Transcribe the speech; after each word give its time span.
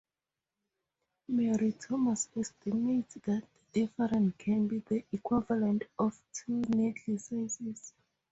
Mary 1.27 1.71
Thomas 1.73 2.27
estimates 2.35 3.13
that 3.27 3.43
the 3.53 3.81
difference 3.81 4.33
can 4.39 4.67
be 4.67 4.79
the 4.79 5.05
equivalent 5.13 5.83
of 5.99 6.19
two 6.33 6.57
needle 6.69 7.19
sizes. 7.19 7.93